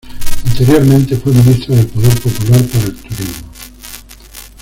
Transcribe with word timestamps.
Anteriormente 0.49 1.15
fue 1.15 1.31
ministra 1.31 1.75
del 1.75 1.85
Poder 1.85 2.19
Popular 2.21 2.59
para 2.73 2.85
el 2.85 2.95
Turismo. 3.01 3.47